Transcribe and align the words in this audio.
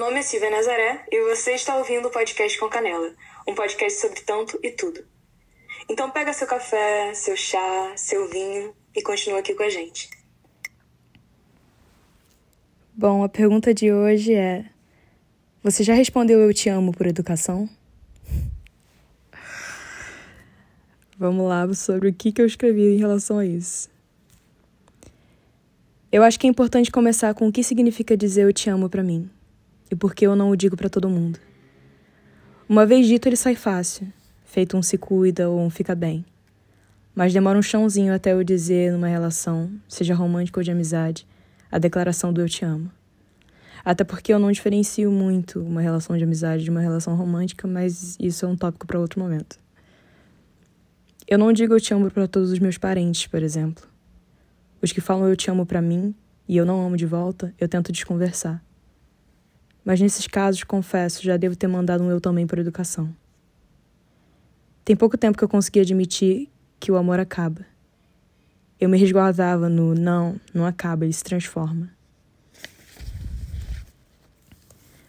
nome 0.00 0.20
é 0.20 0.22
Silvia 0.22 0.50
Nazaré 0.50 1.04
e 1.12 1.20
você 1.28 1.52
está 1.52 1.76
ouvindo 1.76 2.08
o 2.08 2.10
podcast 2.10 2.58
com 2.58 2.70
Canela, 2.70 3.14
um 3.46 3.54
podcast 3.54 4.00
sobre 4.00 4.22
tanto 4.22 4.58
e 4.62 4.70
tudo. 4.70 5.04
Então 5.90 6.10
pega 6.10 6.32
seu 6.32 6.46
café, 6.46 7.12
seu 7.12 7.36
chá, 7.36 7.92
seu 7.96 8.26
vinho 8.26 8.74
e 8.96 9.02
continua 9.02 9.40
aqui 9.40 9.54
com 9.54 9.62
a 9.62 9.68
gente. 9.68 10.08
Bom, 12.94 13.22
a 13.22 13.28
pergunta 13.28 13.74
de 13.74 13.92
hoje 13.92 14.32
é: 14.32 14.64
Você 15.62 15.84
já 15.84 15.92
respondeu 15.92 16.40
eu 16.40 16.54
te 16.54 16.70
amo 16.70 16.92
por 16.92 17.06
educação? 17.06 17.68
Vamos 21.18 21.46
lá 21.46 21.70
sobre 21.74 22.08
o 22.08 22.14
que 22.14 22.32
eu 22.38 22.46
escrevi 22.46 22.94
em 22.94 22.98
relação 22.98 23.38
a 23.38 23.44
isso. 23.44 23.90
Eu 26.10 26.22
acho 26.22 26.40
que 26.40 26.46
é 26.46 26.50
importante 26.50 26.90
começar 26.90 27.34
com 27.34 27.46
o 27.46 27.52
que 27.52 27.62
significa 27.62 28.16
dizer 28.16 28.44
eu 28.44 28.52
te 28.52 28.70
amo 28.70 28.88
para 28.88 29.02
mim 29.02 29.30
e 29.90 29.96
por 29.96 30.14
que 30.14 30.26
eu 30.26 30.36
não 30.36 30.50
o 30.50 30.56
digo 30.56 30.76
para 30.76 30.88
todo 30.88 31.08
mundo. 31.08 31.38
Uma 32.68 32.86
vez 32.86 33.06
dito, 33.06 33.26
ele 33.26 33.36
sai 33.36 33.56
fácil, 33.56 34.06
feito 34.44 34.76
um 34.76 34.82
se 34.82 34.96
cuida 34.96 35.50
ou 35.50 35.60
um 35.60 35.68
fica 35.68 35.94
bem. 35.94 36.24
Mas 37.14 37.32
demora 37.32 37.58
um 37.58 37.62
chãozinho 37.62 38.14
até 38.14 38.32
eu 38.32 38.44
dizer 38.44 38.92
numa 38.92 39.08
relação, 39.08 39.70
seja 39.88 40.14
romântica 40.14 40.60
ou 40.60 40.64
de 40.64 40.70
amizade, 40.70 41.26
a 41.70 41.78
declaração 41.78 42.32
do 42.32 42.40
eu 42.40 42.48
te 42.48 42.64
amo. 42.64 42.90
Até 43.84 44.04
porque 44.04 44.32
eu 44.32 44.38
não 44.38 44.52
diferencio 44.52 45.10
muito 45.10 45.60
uma 45.60 45.80
relação 45.80 46.16
de 46.16 46.22
amizade 46.22 46.62
de 46.62 46.70
uma 46.70 46.80
relação 46.80 47.16
romântica, 47.16 47.66
mas 47.66 48.16
isso 48.20 48.44
é 48.44 48.48
um 48.48 48.56
tópico 48.56 48.86
para 48.86 49.00
outro 49.00 49.20
momento. 49.20 49.58
Eu 51.26 51.38
não 51.38 51.52
digo 51.52 51.74
eu 51.74 51.80
te 51.80 51.94
amo 51.94 52.10
para 52.10 52.28
todos 52.28 52.50
os 52.50 52.58
meus 52.58 52.76
parentes, 52.76 53.26
por 53.26 53.42
exemplo. 53.42 53.84
Os 54.82 54.92
que 54.92 55.00
falam 55.00 55.28
eu 55.28 55.36
te 55.36 55.50
amo 55.50 55.64
para 55.64 55.82
mim 55.82 56.14
e 56.48 56.56
eu 56.56 56.66
não 56.66 56.84
amo 56.84 56.96
de 56.96 57.06
volta, 57.06 57.54
eu 57.58 57.68
tento 57.68 57.92
desconversar. 57.92 58.62
Mas 59.84 60.00
nesses 60.00 60.26
casos, 60.26 60.62
confesso, 60.64 61.22
já 61.22 61.36
devo 61.36 61.56
ter 61.56 61.66
mandado 61.66 62.04
um 62.04 62.10
eu 62.10 62.20
também 62.20 62.46
por 62.46 62.58
educação. 62.58 63.14
Tem 64.84 64.96
pouco 64.96 65.16
tempo 65.16 65.38
que 65.38 65.44
eu 65.44 65.48
consegui 65.48 65.80
admitir 65.80 66.48
que 66.78 66.90
o 66.90 66.96
amor 66.96 67.20
acaba. 67.20 67.64
Eu 68.78 68.88
me 68.88 68.98
resguardava 68.98 69.68
no 69.68 69.94
não, 69.94 70.40
não 70.52 70.64
acaba, 70.64 71.04
ele 71.04 71.12
se 71.12 71.24
transforma. 71.24 71.90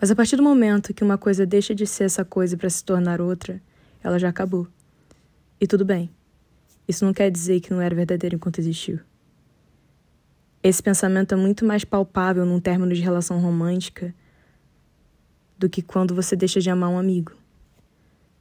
Mas 0.00 0.10
a 0.10 0.14
partir 0.16 0.36
do 0.36 0.42
momento 0.42 0.92
que 0.92 1.02
uma 1.02 1.16
coisa 1.16 1.46
deixa 1.46 1.74
de 1.74 1.86
ser 1.86 2.04
essa 2.04 2.24
coisa 2.24 2.56
para 2.56 2.68
se 2.68 2.84
tornar 2.84 3.20
outra, 3.20 3.60
ela 4.02 4.18
já 4.18 4.28
acabou. 4.28 4.68
E 5.58 5.66
tudo 5.66 5.84
bem. 5.84 6.10
Isso 6.86 7.04
não 7.04 7.14
quer 7.14 7.30
dizer 7.30 7.60
que 7.60 7.72
não 7.72 7.80
era 7.80 7.94
verdadeiro 7.94 8.36
enquanto 8.36 8.58
existiu. 8.58 9.00
Esse 10.62 10.82
pensamento 10.82 11.32
é 11.32 11.36
muito 11.36 11.64
mais 11.64 11.84
palpável 11.84 12.44
num 12.44 12.60
término 12.60 12.94
de 12.94 13.00
relação 13.00 13.40
romântica 13.40 14.14
do 15.64 15.70
que 15.70 15.80
quando 15.80 16.14
você 16.14 16.36
deixa 16.36 16.60
de 16.60 16.68
amar 16.68 16.90
um 16.90 16.98
amigo. 16.98 17.32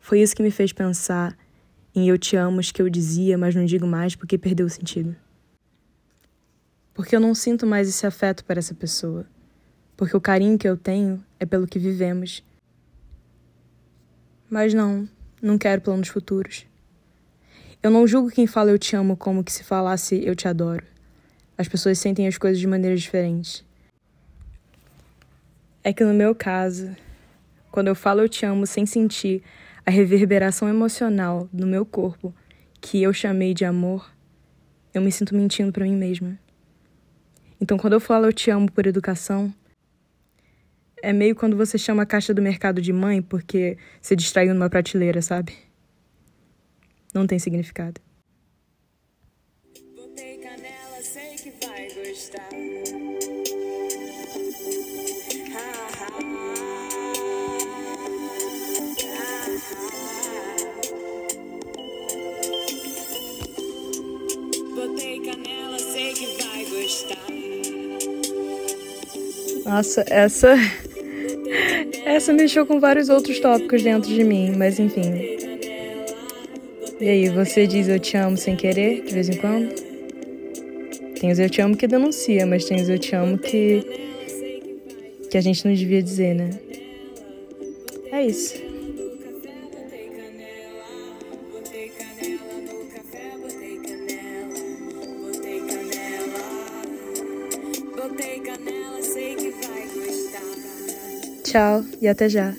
Foi 0.00 0.20
isso 0.20 0.34
que 0.34 0.42
me 0.42 0.50
fez 0.50 0.72
pensar 0.72 1.38
em 1.94 2.08
eu 2.08 2.18
te 2.18 2.34
amo 2.34 2.60
que 2.60 2.82
eu 2.82 2.90
dizia, 2.90 3.38
mas 3.38 3.54
não 3.54 3.64
digo 3.64 3.86
mais 3.86 4.16
porque 4.16 4.36
perdeu 4.36 4.66
o 4.66 4.68
sentido. 4.68 5.14
Porque 6.92 7.14
eu 7.14 7.20
não 7.20 7.32
sinto 7.32 7.68
mais 7.68 7.88
esse 7.88 8.04
afeto 8.04 8.44
para 8.44 8.58
essa 8.58 8.74
pessoa. 8.74 9.24
Porque 9.96 10.16
o 10.16 10.20
carinho 10.20 10.58
que 10.58 10.68
eu 10.68 10.76
tenho 10.76 11.24
é 11.38 11.46
pelo 11.46 11.68
que 11.68 11.78
vivemos. 11.78 12.42
Mas 14.50 14.74
não, 14.74 15.08
não 15.40 15.56
quero 15.56 15.82
planos 15.82 16.08
futuros. 16.08 16.66
Eu 17.80 17.92
não 17.92 18.08
julgo 18.08 18.28
quem 18.28 18.48
fala 18.48 18.72
eu 18.72 18.78
te 18.78 18.96
amo 18.96 19.16
como 19.16 19.44
que 19.44 19.52
se 19.52 19.62
falasse 19.62 20.20
eu 20.24 20.34
te 20.34 20.48
adoro. 20.48 20.84
As 21.56 21.68
pessoas 21.68 21.96
sentem 21.96 22.26
as 22.26 22.36
coisas 22.36 22.58
de 22.58 22.66
maneiras 22.66 23.00
diferentes. 23.00 23.64
É 25.84 25.92
que 25.92 26.02
no 26.02 26.14
meu 26.14 26.34
caso, 26.34 26.96
quando 27.74 27.88
eu 27.88 27.94
falo 27.96 28.20
eu 28.20 28.28
te 28.28 28.46
amo 28.46 28.68
sem 28.68 28.86
sentir 28.86 29.42
a 29.84 29.90
reverberação 29.90 30.68
emocional 30.68 31.48
do 31.52 31.66
meu 31.66 31.84
corpo 31.84 32.32
que 32.80 33.02
eu 33.02 33.12
chamei 33.12 33.52
de 33.52 33.64
amor, 33.64 34.14
eu 34.94 35.02
me 35.02 35.10
sinto 35.10 35.34
mentindo 35.34 35.72
para 35.72 35.82
mim 35.82 35.96
mesma. 35.96 36.38
Então, 37.60 37.76
quando 37.76 37.94
eu 37.94 38.00
falo 38.00 38.26
eu 38.26 38.32
te 38.32 38.48
amo 38.48 38.70
por 38.70 38.86
educação, 38.86 39.52
é 41.02 41.12
meio 41.12 41.34
quando 41.34 41.56
você 41.56 41.76
chama 41.76 42.04
a 42.04 42.06
caixa 42.06 42.32
do 42.32 42.40
mercado 42.40 42.80
de 42.80 42.92
mãe 42.92 43.20
porque 43.20 43.76
se 44.00 44.14
distraiu 44.14 44.54
numa 44.54 44.70
prateleira, 44.70 45.20
sabe? 45.20 45.52
Não 47.12 47.26
tem 47.26 47.40
significado. 47.40 48.00
Nossa, 69.64 70.04
essa. 70.08 70.54
Essa 72.04 72.32
mexeu 72.32 72.66
com 72.66 72.78
vários 72.78 73.08
outros 73.08 73.40
tópicos 73.40 73.82
dentro 73.82 74.12
de 74.12 74.22
mim, 74.22 74.52
mas 74.56 74.78
enfim. 74.78 75.36
E 77.00 77.08
aí, 77.08 77.28
você 77.28 77.66
diz 77.66 77.88
eu 77.88 77.98
te 77.98 78.16
amo 78.16 78.36
sem 78.36 78.56
querer, 78.56 79.02
de 79.04 79.14
vez 79.14 79.28
em 79.28 79.36
quando? 79.36 79.74
Tem 81.18 81.30
os 81.30 81.38
eu 81.38 81.48
te 81.48 81.60
amo 81.60 81.76
que 81.76 81.86
denuncia, 81.86 82.44
mas 82.44 82.66
tem 82.66 82.80
os 82.80 82.88
eu 82.88 82.98
te 82.98 83.14
amo 83.14 83.38
que. 83.38 83.82
que 85.30 85.38
a 85.38 85.40
gente 85.40 85.64
não 85.64 85.72
devia 85.72 86.02
dizer, 86.02 86.34
né? 86.34 86.50
É 88.12 88.24
isso. 88.24 88.73
Tchau 101.54 101.84
e 102.02 102.08
até 102.08 102.28
já. 102.28 102.52